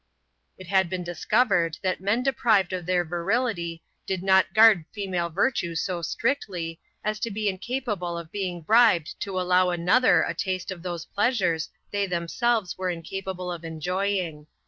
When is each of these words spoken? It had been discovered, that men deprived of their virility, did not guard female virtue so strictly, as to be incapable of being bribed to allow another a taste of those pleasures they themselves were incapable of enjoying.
It 0.57 0.65
had 0.65 0.89
been 0.89 1.03
discovered, 1.03 1.77
that 1.83 2.01
men 2.01 2.23
deprived 2.23 2.73
of 2.73 2.87
their 2.87 3.05
virility, 3.05 3.83
did 4.07 4.23
not 4.23 4.51
guard 4.51 4.83
female 4.91 5.29
virtue 5.29 5.75
so 5.75 6.01
strictly, 6.01 6.79
as 7.03 7.19
to 7.19 7.29
be 7.29 7.47
incapable 7.47 8.17
of 8.17 8.31
being 8.31 8.61
bribed 8.63 9.19
to 9.21 9.39
allow 9.39 9.69
another 9.69 10.23
a 10.23 10.33
taste 10.33 10.71
of 10.71 10.81
those 10.81 11.05
pleasures 11.05 11.69
they 11.91 12.07
themselves 12.07 12.79
were 12.79 12.89
incapable 12.89 13.51
of 13.51 13.63
enjoying. 13.63 14.47